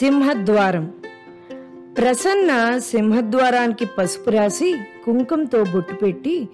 [0.00, 0.92] సింహద్వారం.
[1.98, 6.48] ప్రసన్న సింహద్వారానికి పసుపు రాసి కుంకుమతో బొట్టు పెట్టి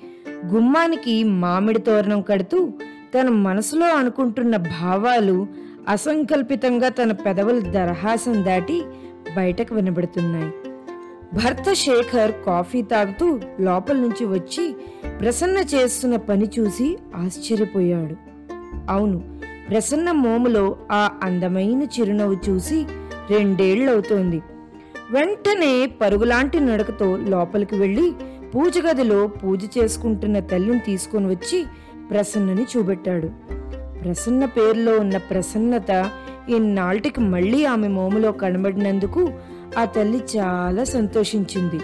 [0.47, 2.69] గుమ్మానికి మామిడి తోరణం కడుతూ
[3.15, 5.47] తన మనసులో అనుకుంటున్న భావాలు
[5.89, 8.83] అసంకల్పితంగా తన పెదవుల దరహాసం దాటి
[9.37, 10.53] బయటకు వినబడుతున్నాయి.
[11.35, 14.77] భర్త శేఖర్ కాఫీ తాగుతూ లోపల నుంచి వచ్చి
[15.21, 18.17] ప్రసన్న చేస్తున్న పని చూసి ఆశ్చర్యపోయాడు.
[18.91, 19.23] అవును
[19.69, 22.87] ప్రసన్న మోములో ఆ అందమైన చిరునవ్వు చూసి
[23.31, 24.43] రెండేళ్ళవుతోంది
[25.11, 28.13] వెంటనే పరుగులాంటి నడకతో లోపలికి వెళ్ళి
[28.55, 31.65] పూజ గదిలో పూజ చేసుకుంటున్న తల్లిని తీసుకొని వచ్చి
[32.11, 33.29] ప్రసన్నని చూపెట్టాడు
[34.03, 36.11] ప్రసన్న పేరులో ఉన్న ప్రసన్నత
[36.49, 39.33] ఇన్నాళ్ళకి మళ్ళీ ఆమె మోములో కనబడినందుకు
[39.79, 41.81] ఆ తల్లి చాలా సంతోషించింది.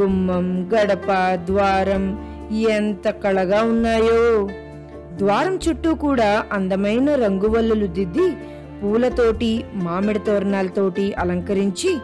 [0.00, 1.10] గుమ్మం గడప
[1.44, 2.04] ద్వారం
[2.70, 4.48] ఎంత కళగా ఉన్నాయో!
[5.16, 8.26] ద్వారం చుట్టూ కూడా అందమైన రంగువల్లులు దిద్ది
[8.84, 11.98] పూలతోటి మామిడి తోరణాలతోటి అలంకరించి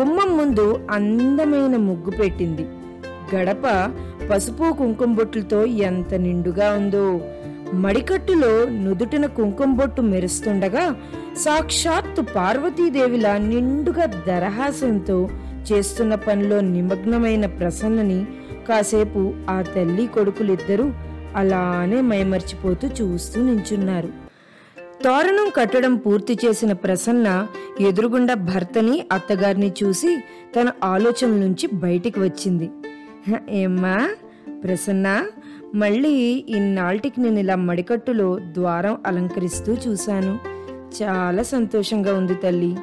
[0.00, 2.64] గుమ్మం ముందు అందమైన ముగ్గు పెట్టింది.
[3.34, 3.64] గడప
[4.30, 7.20] పసుపు కుంకుమ బొట్టులతో ఎంత నిండుగా ఉందో!
[7.74, 10.94] మడికట్టులో నుదుటిన కుంకుమ బొట్టు మెరుస్తుండగా
[11.36, 15.28] సాక్షాత్తు పార్వతీదేవిలా నిండుగా దరహాసంతో
[15.70, 18.26] చేస్తున్న పనిలో నిమగ్నమైన ప్రసన్నని
[18.68, 20.90] కాసేపు ఆ తల్లి కొడుకులిద్దరూ
[21.36, 24.21] అలానే మైమర్చిపోతూ చూస్తూ నించున్నారు.
[25.04, 27.46] తోరణం కట్టడం పూర్తి చేసిన ప్రసన్న
[27.80, 30.24] ఎదురుగుండా భర్తని అత్తగారిని చూసి
[30.56, 32.70] తన ఆలోచనల నుంచి బయటికి వచ్చింది.
[33.50, 34.10] ఏమ్మా?
[34.64, 35.26] ప్రసన్న
[35.74, 40.38] మళ్ళీ ఇన్నాళ్ళకి నేను ఇలా మడికట్టులో ద్వారం అలంకరిస్తూ చూశాను.
[41.02, 42.76] చాలా సంతోషంగా ఉంది తల్లి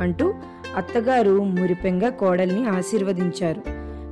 [0.00, 0.34] అంటూ
[0.76, 3.62] అత్తగారు మురిపెంగా కోడల్ని ఆశీర్వదించారు.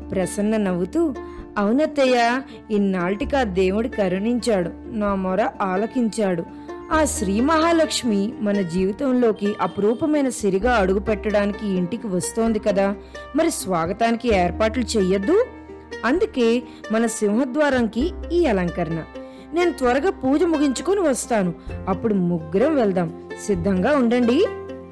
[0.09, 1.15] ప్రసన్న నవ్వుతూ
[1.59, 6.64] అవునత్తయ్య ఇన్నాళ్ళకి ఆ దేవుడు కరుణించాడు నా మొర ఆలకించాడు.
[6.93, 12.95] ఆ శ్రీ మహాలక్ష్మి మన జీవితంలోకి అపురూపమైన సిరిగా అడుగు పెట్టడానికి ఇంటికి వస్తోంది కదా.
[13.37, 15.47] మరి స్వాగతానికి ఏర్పాట్లు చెయ్యొద్దు?
[16.05, 16.63] అందుకే
[16.93, 19.05] మన సింహద్వారంకి ఈ అలంకరణ.
[19.55, 21.55] నేను త్వరగా పూజ ముగించుకొని వస్తాను.
[21.89, 23.31] అప్పుడు ముగ్గురం వెళ్దాం.
[23.47, 24.47] సిద్ధంగా ఉండండి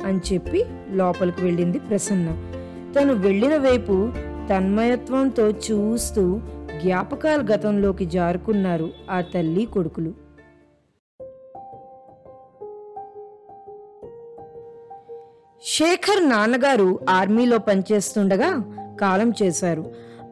[0.06, 2.28] అని చెప్పి లోపలికి వెళ్ళింది ప్రసన్న.
[2.94, 4.12] తను వెళ్ళిన వైపు
[4.50, 6.40] తన్మయత్వంతో చూస్తూ
[6.82, 10.21] జ్ఞాపకాల గతంలోకి జారుకున్నారు ఆ తల్లి కొడుకులు.
[15.74, 18.64] శేఖర్ నాన్నగారు ఆర్మీలో పనిచేస్తుండగా
[19.00, 19.84] కాలం చేశారు.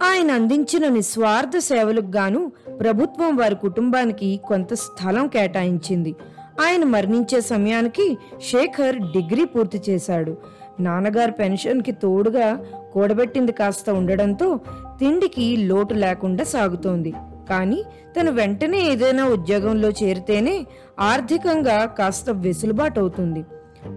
[0.02, 6.16] ఆయన అందించిన నిస్వార్థ సేవలకు గాను ప్రభుత్వం వారి కుటుంబానికి కొంత స్థలం కేటాయించింది.
[6.62, 8.18] ఆయన మరణించే సమయానికి
[8.52, 10.36] శేఖర్ డిగ్రీ పూర్తి చేశాడు.
[10.80, 14.60] నాన్నగారు పెన్షన్కి తోడుగా కూడబెట్టింది కాస్త ఉండడంతో
[15.00, 17.12] తిండికి లోటు లేకుండా సాగుతోంది.
[17.50, 17.84] కానీ
[18.16, 20.66] తను వెంటనే ఏదైనా ఉద్యోగంలో చేరితేనే
[21.00, 23.44] ఆర్థికంగా కాస్త వెసులుబాటు అవుతుంది.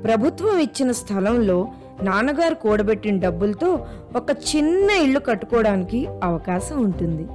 [0.03, 1.67] ప్రభుత్వం ఇచ్చిన స్థలంలో
[2.03, 3.79] నాన్నగారు కూడబెట్టిన డబ్బులతో
[4.15, 7.27] ఒక చిన్న ఇల్లు కట్టుకోవడానికి అవకాశం ఉంటుంది.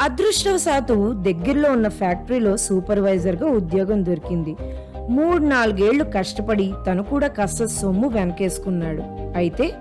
[0.00, 4.56] అదృష్టవశాత్తు దగ్గరలో ఉన్న ఫ్యాక్టరీలో సూపర్వైజర్గా ఉద్యోగం దొరికింది.
[5.10, 9.02] మూడు నాలుగేళ్ళు కష్టపడి తను కూడా కాస్త సొమ్ము వెనకేసుకున్నాడు.
[9.36, 9.74] అయితే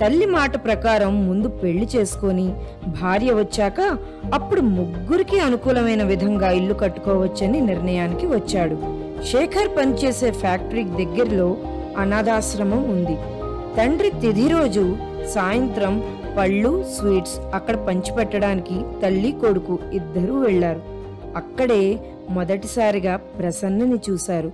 [0.00, 2.54] తల్లి మాట ప్రకారం ముందు పెళ్ళి చేసుకొని
[2.86, 3.80] భార్య వచ్చాక
[4.34, 8.99] అప్పుడు ముగ్గురికి అనుకూలమైన విధంగా ఇల్లు కట్టుకోవచ్చని నిర్ణయానికి వచ్చాడు.
[9.28, 11.56] శేఖర్ పనిచేసే ఫ్యాక్టరీ దగ్గరలో
[11.96, 13.16] అనాథాశ్రమం ఉంది.
[13.76, 14.96] తండ్రి తిది రోజు
[15.34, 15.94] సాయంత్రం
[16.38, 20.82] పళ్ళు స్వీట్స్ అక్కడ పంచిపెట్టడానికి తల్లి కొడుకు ఇద్దరూ వెళ్ళారు
[21.36, 21.82] అక్కడే
[22.30, 24.52] మొదటిసారిగా ప్రసన్నని చూశారు.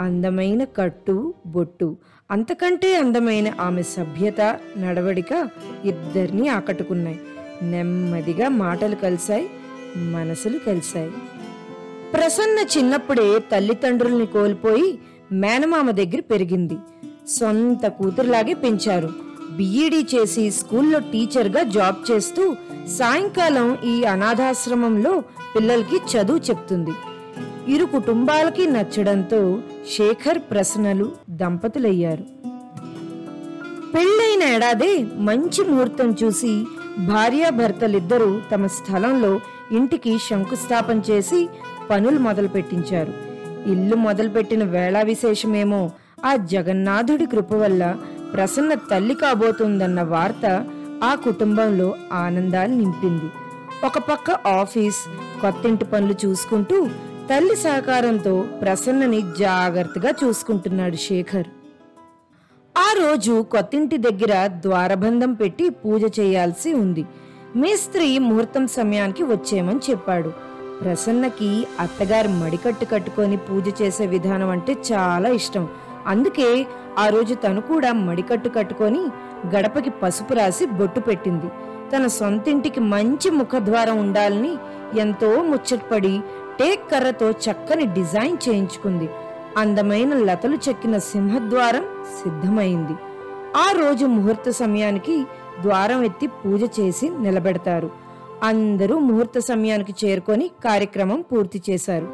[0.00, 1.96] అందమైన కట్టు బొట్టు
[2.30, 4.40] అంతకంటే అందమైన ఆమె సభ్యత
[4.78, 5.48] నడవడిక
[5.84, 7.20] ఇద్దరిని ఆకట్టుకున్నాయి.
[7.62, 9.46] నెమ్మదిగా మాటలు కలిశాయి
[9.96, 11.10] మనసులు కలిశాయి.
[12.12, 14.98] ప్రసన్న చిన్నప్పుడే తల్లిదండ్రుల్ని కోల్పోయి
[15.32, 16.76] మేనమామ దగ్గర పెరిగింది.
[17.28, 19.10] సొంత కూతురులాగే పెంచారు.
[19.56, 22.56] బిఈడి చేసి స్కూల్లో టీచర్గా జాబ్ చేస్తూ
[22.98, 25.22] సాయంకాలం ఈ అనాథాశ్రమంలో
[25.56, 26.94] పిల్లలకి చదువు చెప్తుంది.
[27.72, 29.58] ఇరు కుటుంబాలకి నచ్చడంతో
[29.96, 32.24] శేఖర్ ప్రసన్నలు దంపతులయ్యారు.
[33.94, 36.64] పెళ్ళైన ఏడాదే మంచి ముహూర్తం చూసి
[36.98, 39.40] భార్యాభర్తలిద్దరూ తమ స్థలంలో
[39.72, 41.48] ఇంటికి శంకుస్థాపన చేసి
[41.90, 43.12] పనులు మొదలు పెట్టించారు
[43.66, 45.90] ఇల్లు మొదలుపెట్టిన వేళా విశేషమేమో
[46.24, 47.96] ఆ జగన్నాథుడి కృప వల్ల
[48.32, 50.66] ప్రసన్న తల్లి కాబోతుందన్న వార్త
[51.04, 53.30] ఆ కుటుంబంలో ఆనందాన్ని నింపింది.
[53.86, 54.96] ఒక పక్క ఆఫీస్
[55.40, 56.88] కొత్తింటి పనులు చూసుకుంటూ
[57.30, 61.46] తల్లి సహకారంతో ప్రసన్నని జాగ్రత్తగా చూసుకుంటున్నాడు శేఖర్.
[62.78, 67.04] ఆ రోజు కొత్తింటి దగ్గర ద్వారబంధం పెట్టి పూజ చేయాల్సి ఉంది.
[67.56, 70.32] మేస్త్రి ముహూర్తం సమయానికి వచ్చేయమని చెప్పాడు.
[70.80, 75.68] ప్రసన్నకి అత్తగారు మడికట్టు కట్టుకొని పూజ చేసే విధానం అంటే చాలా ఇష్టం.
[76.06, 76.66] అందుకే
[76.98, 79.00] ఆ రోజు తను కూడా మడికట్టు కట్టుకొని
[79.56, 81.48] గడపకి పసుపు రాసి బొట్టు పెట్టింది.
[81.92, 84.56] తన సొంతింటికి మంచి ముఖద్వారం ఉండాలని
[84.98, 86.20] ఎంతో ముచ్చటపడి
[86.60, 89.08] టేక్ కర్రతో చక్కని డిజైన్ చేయించుకుంది.
[89.56, 91.84] అందమైన లతలు చెక్కిన సింహద్వారం
[92.22, 92.96] సిద్ధమైంది.
[93.56, 95.26] ఆ రోజు ముహూర్త సమయానికి
[95.62, 98.05] ద్వారం ఎత్తి పూజ చేసి నిలబెడతారు.
[98.42, 102.06] అందరూ ముహూర్త సమయానికి చేరుకొని కార్యక్రమం పూర్తి చేశారు.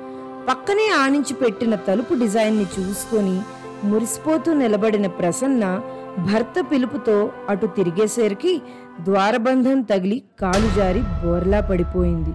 [0.48, 3.40] పక్కనే ఆనించి పెట్టిన తలుపు డిజైన్ని చూసుకొని
[3.84, 5.80] మురిసిపోతూ నిలబడిన ప్రసన్న
[6.18, 8.62] భర్త పిలుపుతో అటు తిరిగేసరికి
[9.00, 12.32] ద్వారబంధం తగిలి కాలు జారి బోర్లా పడిపోయింది.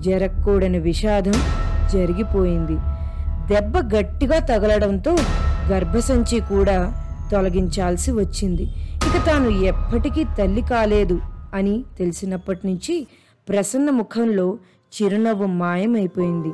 [0.00, 1.32] జరగకూడని విషాదం
[1.92, 2.76] జరిగిపోయింది.
[3.54, 5.16] దెబ్బ గట్టిగా తగలడంతో
[5.72, 6.94] గర్భసంచి కూడా
[7.32, 8.62] తొలగించాల్సి వచ్చింది.
[8.94, 11.37] ఇక తాను ఎప్పటికీ తల్లి కాలేదు.
[11.54, 13.06] అని తెలిసినప్పటి నుంచి
[13.48, 14.58] ప్రసన్న ముఖంలో
[14.94, 16.52] చిరునవ్వు మాయమైపోయింది.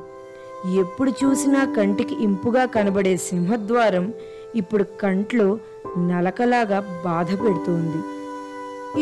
[0.80, 4.12] ఎప్పుడు చూసినా కంటికి ఇంపుగా కనబడే సింహద్వారం
[4.56, 5.58] ఇప్పుడు కంట్లో
[5.98, 8.00] నలకలాగా బాధ పెడుతోంది.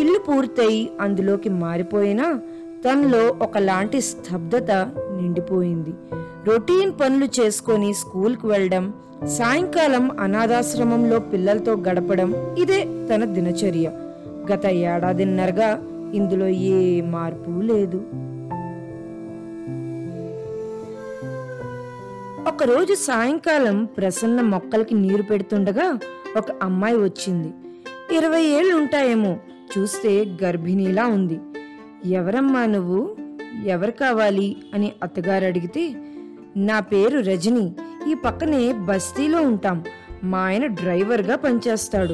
[0.01, 2.41] ఇల్లు పూర్తయి అందులోకి మారిపోయినా
[2.89, 4.71] తనలో ఒకలాంటి స్తబ్దత
[5.21, 5.91] నిండిపోయింది.
[6.47, 8.93] రొటీన్ పనులు చేసుకొని స్కూల్కి వెళ్ళడం
[9.27, 13.91] సాయంకాలం అనాథాశ్రమంలో పిల్లలతో గడపడం ఇదే తన దినచర్య.
[14.51, 15.83] గత ఏడాదిన్నరగా
[16.15, 18.05] ఇందులో ఏ మార్పు లేదు.
[22.49, 25.99] ఒకరోజు సాయంకాలం ప్రసన్న మొక్కలకి నీరు పెడుతుండగా
[26.37, 27.53] ఒక అమ్మాయి వచ్చింది.
[28.17, 29.37] ఇరవై ఏళ్ళు ఉంటాయేమో
[29.79, 31.41] చూస్తే గర్భిణీలా ఉంది.
[32.05, 33.17] ఎవరమ్మా నువ్వు?
[33.65, 34.57] ఎవరు కావాలి?
[34.75, 35.95] అని అత్తగారు అడిగితే
[36.57, 37.73] నా పేరు రజని
[38.11, 39.85] ఈ పక్కనే బస్తీలో ఉంటాం.
[40.25, 42.13] మా ఆయన డ్రైవర్గా పనిచేస్తాడు.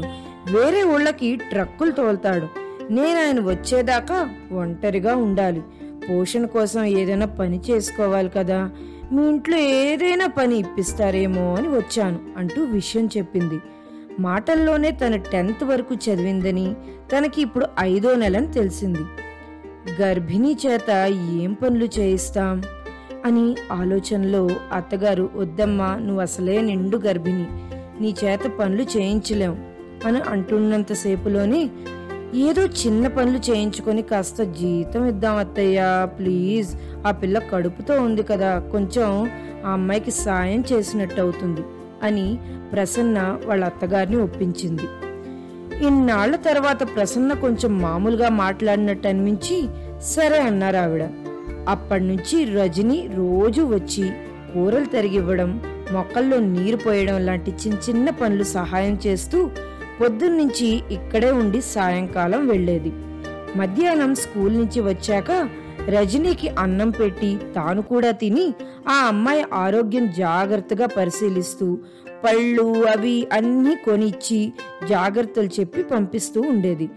[0.53, 2.49] వేరే ఊళ్ళకి ట్రక్కులు తోలుతాడు.
[2.93, 5.63] నేను ఆయన వచ్చేదాకా ఒంటరిగా ఉండాలి.
[6.11, 8.71] పోషణ కోసం ఏదైనా పని చేసుకోవాలి కదా.
[9.13, 13.61] మీ ఇంట్లో ఏదైనా పని ఇప్పిస్తారేమో అని వచ్చాను అంటూ విషయం చెప్పింది.
[14.21, 16.75] మాటల్లోనే తన టెన్త్ వరకు చదివిందని
[17.17, 19.01] తనకి ఇప్పుడు ఐదో నెలని తెలిసింది.
[20.03, 20.91] గర్భిణీ చేత
[21.43, 22.63] ఏం పనులు చేయిస్తాం?
[23.25, 27.47] అని ఆలోచనలో అత్తగారు వద్దమ్మా నువ్వు అసలే నిండు గర్భిణి.
[28.01, 29.55] నీ చేత పనులు చేయించలేం
[30.07, 31.71] అని అంటున్నంతసేపులోనే
[32.35, 36.77] ఏదో చిన్న పనులు చేయించుకొని కాస్త జీతం ఇద్దాం అత్తయ్యా ప్లీజ్.
[37.07, 39.31] ఆ పిల్ల కడుపుతో ఉంది కదా కొంచెం
[39.67, 41.61] ఆ అమ్మాయికి సాయం చేసినట్టు అవుతుంది
[42.03, 42.39] అని
[42.73, 44.83] ప్రసన్న వాళ్ళ అత్తగారిని ఒప్పించింది.
[45.87, 49.69] ఇన్నాళ్ళ తర్వాత ప్రసన్న కొంచెం మామూలుగా మాట్లాడినట్టు అనిపించి
[50.03, 51.03] సరే అన్నారు ఆవిడ.
[51.69, 54.11] అప్పటి నుంచి రజని రోజు వచ్చి
[54.55, 55.61] కూరలు తరిగివ్వడం
[55.93, 59.51] మొక్కల్లో నీరు పోయడం లాంటి చిన్న చిన్న పనులు సహాయం చేస్తూ
[60.01, 62.93] పొద్దున్నుంచి ఇక్కడే ఉండి సాయంకాలం వెళ్ళేది.
[63.57, 65.49] మధ్యాహ్నం స్కూల్ నుంచి వచ్చాక
[65.89, 68.55] రజనీకి అన్నం పెట్టి తాను కూడా తిని
[68.89, 71.79] ఆ అమ్మాయి ఆరోగ్యం జాగ్రత్తగా పరిశీలిస్తూ
[72.25, 74.53] పళ్ళు అవి అన్నీ కొనిచ్చి
[74.89, 76.91] జాగ్రత్తలు చెప్పి పంపిస్తూ ఉండేది.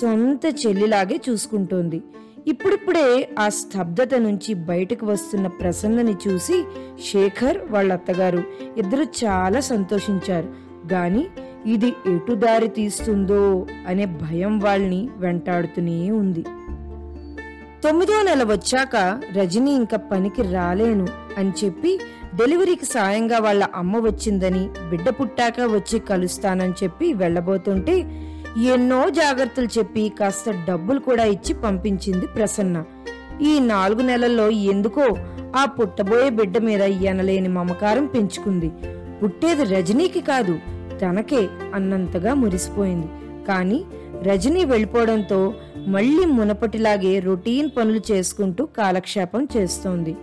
[0.00, 2.02] సొంత చెల్లిలాగే చూసుకుంటోంది.
[2.46, 6.64] ఇప్పుడిప్పుడే ఆ స్తబ్దత నుంచి బయటకు వస్తున్న ప్రసన్నని చూసి
[7.12, 8.44] శేఖర్ వాళ్ళ అత్తగారు
[8.76, 10.48] ఇద్దరు చాలా సంతోషించారు.
[10.92, 11.26] గాని
[11.66, 13.66] ఇది ఎటు దారి తీస్తుందో?
[13.86, 16.42] అనే భయం వాళ్ళని వెంటాడుతూనే ఉంది.
[17.84, 21.06] తొమ్మిదో నెల వచ్చాక రజని ఇంకా పనికి రాలేను
[21.38, 22.00] అని చెప్పి
[22.34, 28.25] డెలివరీకి సాయంగా వాళ్ళ అమ్మ వచ్చిందని బిడ్డ పుట్టాక వచ్చి కలుస్తానని చెప్పి వెళ్ళబోతుంటే
[28.64, 32.84] ఎన్నో జాగ్రత్తలు చెప్పి కాస్త డబ్బులు కూడా ఇచ్చి పంపించింది ప్రసన్న.
[33.42, 35.16] ఈ నాలుగు నెలల్లో ఎందుకో
[35.56, 38.70] ఆ పుట్టబోయే బిడ్డ మీద ఎనలేని మమకారం పెంచుకుంది.
[39.22, 40.58] పుట్టేది రజనీకి కాదు
[41.02, 43.06] తనకే అన్నంతగా మురిసిపోయింది.
[43.48, 43.84] కానీ
[44.22, 45.54] రజనీ వెళ్ళిపోవడంతో
[45.86, 50.16] మళ్ళీ మునపటిలాగే రొటీన్ పనులు చేసుకుంటూ కాలక్షేపం చేస్తోంది.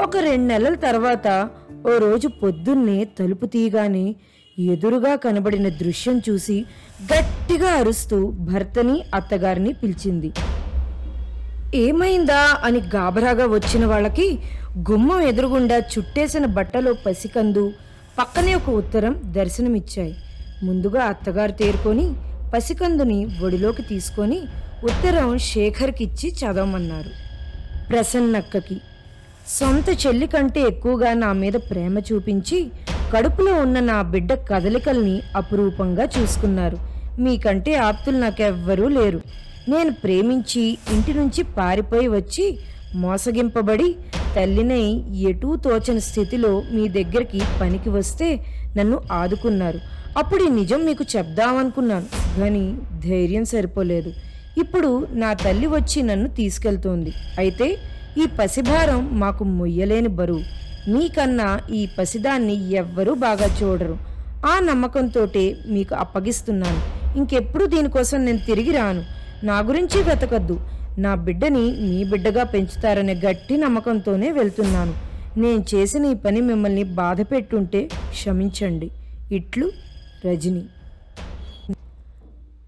[0.00, 1.48] ఒక రెండు నెలల తర్వాత
[1.86, 4.16] ఓ రోజు పొద్దున్నే తలుపు తీయగానే
[4.66, 6.64] ఎదురుగా కనబడిన దృశ్యం చూసి
[7.12, 10.32] గట్టిగా అరుస్తూ భర్తని అత్తగారిని పిలిచింది.
[11.74, 12.58] ఏమైందా?
[12.64, 14.38] అని గాబరాగా వచ్చిన వాళ్ళకి
[14.90, 17.72] గుమ్మం ఎదురుగుండా చుట్టేసిన బట్టలో పసికందు
[18.18, 20.14] పక్కనే ఒక ఉత్తరం దర్శనమిచ్చాయి.
[20.62, 22.14] ముందుగా అత్తగారు తేరుకొని
[22.54, 24.38] పసికందుని ఒడిలోకి తీసుకొని
[24.84, 27.10] ఉత్తరం శేఖర్కిచ్చి చదవమన్నారు.
[27.90, 28.76] ప్రసన్నక్కకి
[29.48, 32.58] సొంత చెల్లి కంటే ఎక్కువగా నా మీద ప్రేమ చూపించి
[33.12, 36.78] కడుపులో ఉన్న నా బిడ్డ కదలికల్ని అపురూపంగా చూసుకున్నారు.
[37.18, 39.20] మీకంటే ఆప్తులు నాకెవ్వరూ లేరు.
[39.68, 42.58] నేను ప్రేమించి ఇంటి నుంచి పారిపోయి వచ్చి
[42.94, 43.88] మోసగింపబడి
[44.36, 44.84] తల్లినై
[45.30, 48.28] ఎటూ తోచని స్థితిలో మీ దగ్గరికి పనికి వస్తే
[48.76, 49.80] నన్ను ఆదుకున్నారు.
[50.18, 52.08] అప్పుడు ఈ నిజం మీకు చెప్దామనుకున్నాను
[52.40, 52.64] కానీ
[53.04, 54.12] ధైర్యం సరిపోలేదు.
[54.58, 57.12] ఇప్పుడు నా తల్లి వచ్చి నన్ను తీసుకెళ్తోంది.
[57.38, 57.68] అయితే
[58.18, 60.59] ఈ పసిభారం మాకు మొయ్యలేని బరువు.
[60.88, 63.98] మీకన్నా ఈ పసిదాన్ని ఎవ్వరూ బాగా చూడరు.
[64.46, 67.00] ఆ నమ్మకంతోటే మీకు అప్పగిస్తున్నాను.
[67.18, 69.04] ఇంకెప్పుడు దీనికోసం నేను తిరిగి రాను.
[69.44, 70.60] నా గురించి బ్రతకద్దు
[70.98, 74.94] నా బిడ్డని మీ బిడ్డగా పెంచుతారనే గట్టి నమ్మకంతోనే వెళ్తున్నాను.
[75.40, 78.90] నేను చేసిన ఈ పని మిమ్మల్ని బాధ పెట్టుంటే క్షమించండి.
[79.32, 79.72] ఇట్లు
[80.26, 80.62] రజని.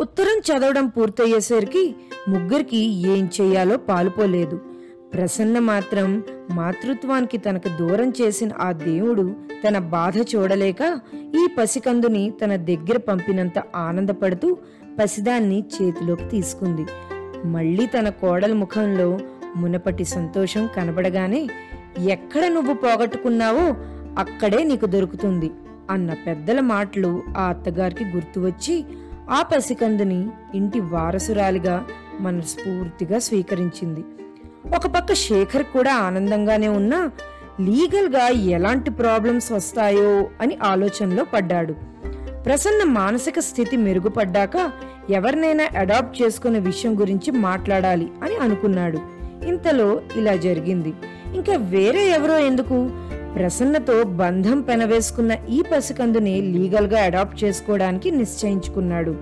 [0.00, 1.94] ఉత్తరం చదవడం పూర్తయ్యేసరికి
[2.28, 4.71] ముగ్గురికి ఏం చేయాలో పాలుపోలేదు.
[5.14, 9.34] ప్రసన్న మాత్రం మాతృత్వానికి తనకు దూరం చేసిన ఆ దేవుడు
[9.68, 14.56] తన బాధ చూడలేక ఈ పసికందుని తన దగ్గర పంపినంత ఆనందపడుతూ
[14.98, 16.86] పసిదాన్ని చేతిలోకి తీసుకుంది.
[17.44, 19.18] మళ్ళీ తన కోడల ముఖంలో
[19.56, 21.48] మునపటి సంతోషం కనబడగానే
[21.98, 23.64] ఎక్కడ నువ్వు పోగొట్టుకున్నావో
[24.18, 25.50] అక్కడే నీకు దొరుకుతుంది
[25.90, 28.84] అన్న పెద్దల మాటలు ఆ అత్తగారికి గుర్తు వచ్చి
[29.30, 31.84] ఆ పసికందుని ఇంటి వారసురాలిగా
[32.20, 34.04] మనస్ఫూర్తిగా స్వీకరించింది.
[34.66, 37.10] ఒక పక్క శేఖర్ కూడా ఆనందంగానే ఉన్నా
[37.60, 41.72] లీగల్గా ఎలాంటి ప్రాబ్లమ్స్ వస్తాయో అని ఆలోచనలో పడ్డాడు.
[42.46, 44.72] ప్రసన్న మానసిక స్థితి మెరుగుపడ్డాక
[45.10, 48.98] ఎవరినైనా అడాప్ట్ చేసుకునే విషయం గురించి మాట్లాడాలి అని అనుకున్నాడు.
[49.46, 50.92] ఇంతలో ఇలా జరిగింది.
[51.34, 52.90] ఇంకా వేరే ఎవరో ఎందుకు?
[53.34, 59.16] ప్రసన్నతో బంధం పెనవేసుకున్న ఈ పసికందుని లీగల్గా అడాప్ట్ చేసుకోవడానికి నిశ్చయించుకున్నాడు.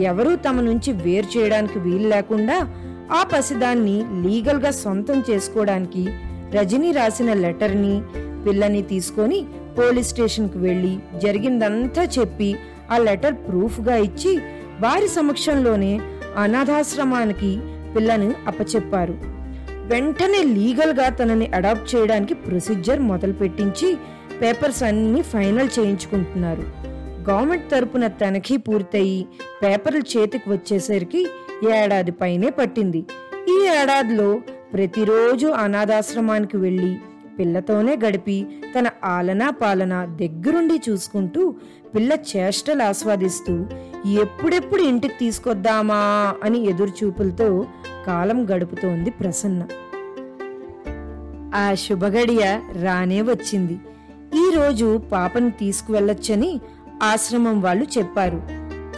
[0.00, 2.74] ఎవరూ తమ నుంచి వేరు చేయడానికి వీలు లేకుండా
[3.12, 6.08] ఆ పసిదాన్ని లీగల్గా సొంతం చేసుకోవడానికి
[6.54, 8.02] రజనీ రాసిన లెటర్ని
[8.46, 9.46] పిల్లని తీసుకొని
[9.78, 12.56] పోలీస్ స్టేషన్కి వెళ్ళి జరిగిందంతా చెప్పి
[12.90, 14.40] ఆ లెటర్ ప్రూఫ్గా ఇచ్చి
[14.80, 16.00] వారి సమక్షంలోనే
[16.36, 17.58] అనాథాశ్రమానికి
[17.96, 19.14] పిల్లను అప్పచెప్పారు.
[19.86, 23.96] వెంటనే లీగల్గా తనని అడాప్ట్ చేయడానికి ప్రొసీజర్ మొదలు పెట్టించి
[24.42, 26.64] పేపర్స్ అన్నీ ఫైనల్ చేయించుకుంటున్నారు.
[27.28, 29.26] గవర్నమెంట్ తరపున తనిఖీ పూర్తయి
[29.62, 31.22] పేపర్లు చేతికి వచ్చేసరికి
[31.72, 33.00] ఏడాది పైనే పట్టింది.
[33.48, 34.40] ఈ ఏడాదిలో
[34.72, 36.96] ప్రతిరోజు అనాథాశ్రమానికి వెళ్ళి
[37.38, 41.54] పిల్లతోనే గడిపి తన ఆలనా పాలన దగ్గరుండి చూసుకుంటూ
[41.94, 43.66] పిల్ల చేష్టలు ఆస్వాదిస్తూ
[44.06, 46.00] ఎప్పుడెప్పుడు ఇంటికి తీసుకొద్దామా
[46.44, 47.66] అని ఎదురుచూపులతో
[48.06, 49.62] కాలం గడుపుతోంది ప్రసన్న.
[51.54, 53.78] ఆ శుభగడియ రానే వచ్చింది.
[54.36, 56.60] ఈ రోజు పాపను తీసుకువెళ్ళొచ్చని
[57.02, 58.42] ఆశ్రమం వాళ్ళు చెప్పారు.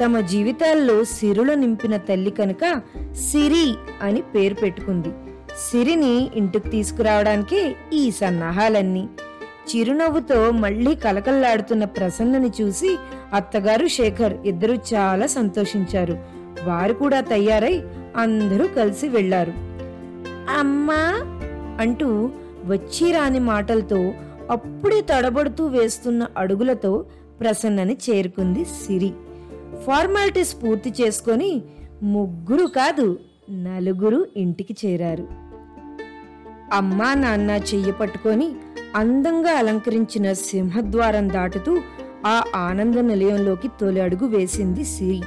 [0.04, 5.08] తమ జీవితాల్లో సిరులు నింపిన తల్లి కనుక సిరి అని పేరు పెట్టుకుంది.
[5.70, 9.08] సిరిని ఇంటికి తీసుకురావడానికే ఈ సన్నాహాలన్నీ.
[9.70, 12.98] చిరునవ్వుతో మళ్ళీ కలకల్లాడుతున్న ప్రసన్నని చూసి
[13.32, 16.18] అత్తగారు శేఖర్ ఇద్దరు చాలా సంతోషించారు.
[16.64, 17.82] వారు కూడా తయారై
[18.16, 19.52] అందరూ కలిసి వెళ్ళారు
[20.58, 21.14] అమ్మా
[21.80, 22.30] అంటూ
[22.64, 24.12] వచ్చి రాని మాటలతో
[24.50, 27.04] అప్పుడే తడబడుతూ వేస్తున్న అడుగులతో
[27.40, 29.12] ప్రసన్నని చేరుకుంది సిరి.
[29.86, 31.62] ఫార్మాలిటీస్ పూర్తి చేసుకొని
[32.02, 33.18] ముగ్గురు కాదు
[33.50, 35.28] నలుగురు ఇంటికి చేరారు.
[36.72, 38.52] అమ్మా నాన్న చెయ్యి పట్టుకొని
[38.96, 41.80] అందంగా అలంకరించిన సింహద్వారం దాటుతూ
[42.26, 45.22] ఆ ఆనంద నిలయంలోకి తొలి అడుగు వేసింది సిరి.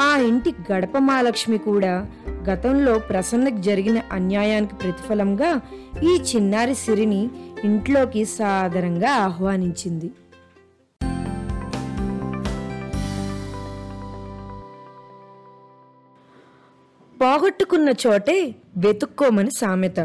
[0.00, 2.06] ఆ ఇంటి గడప మహాలక్ష్మి కూడా
[2.50, 5.60] గతంలో ప్రసన్నకు జరిగిన అన్యాయానికి ప్రతిఫలంగా
[6.02, 7.30] ఈ చిన్నారి సిరిని
[7.64, 10.10] ఇంట్లోకి సాదరంగా ఆహ్వానించింది.
[17.24, 20.00] పోగొట్టుకున్న చోటే వెతుక్కోమని సామెత.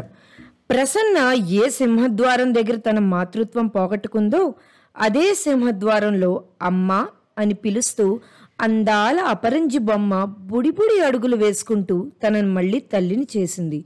[0.70, 4.54] ప్రసన్న ఏ సింహద్వారం దగ్గర తన మాతృత్వం పోగొట్టుకుందో
[4.96, 7.06] అదే సింహద్వారంలో అమ్మ
[7.38, 8.20] అని పిలుస్తూ
[8.60, 13.84] అందాల అపరంజి బొమ్మ బుడిబుడి అడుగులు వేసుకుంటూ తనను మళ్ళీ తల్లిని చేసింది.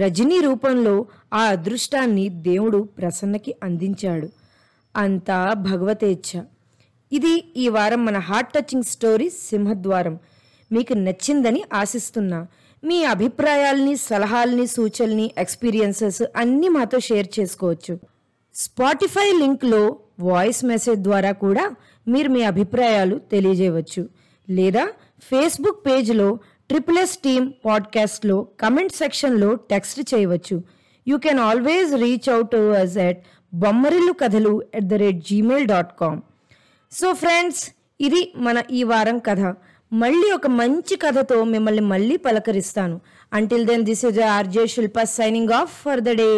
[0.00, 4.28] రజనీ రూపంలో ఆ అదృష్టాన్ని దేవుడు ప్రసన్నకి అందించాడు.
[4.96, 6.42] అంతా భగవతేచ్ఛ.
[7.12, 10.18] ఇది ఈ వారం మన హార్ట్ టచింగ్ స్టోరీ సింహద్వారం.
[10.72, 12.46] మీకు నచ్చిందని ఆశిస్తున్నా.
[12.84, 17.98] మీ అభిప్రాయాల్ని సలహాల్ని సూచనల్ని ఎక్స్పీరియన్సెస్ అన్నీ మాతో షేర్ చేసుకోవచ్చు.
[18.54, 21.74] స్పాటిఫై లింక్లో వాయిస్ మెసేజ్ ద్వారా కూడా
[22.08, 24.08] మీరు మీ అభిప్రాయాలు తెలియజేయవచ్చు.
[24.50, 24.88] లేదా
[25.22, 30.62] ఫేస్బుక్ పేజ్లో ట్రిపుల్ ఎస్ టీమ్ పాడ్కాస్ట్లో కమెంట్ సెక్షన్లో టెక్స్ట్ చేయవచ్చు.
[31.08, 33.22] You can always reach out us at
[33.54, 36.20] Bommarillu కథలు at the rate Gmail dot com
[36.92, 37.70] so friends
[38.00, 39.54] ఇది మన ఈ వారం కథ.
[39.92, 43.00] మళ్ళీ ఒక మంచి కథతో మిమ్మల్ని మళ్ళీ పలకరిస్తాను.
[43.32, 46.30] Until then this is RJ Shilpa signing off for the day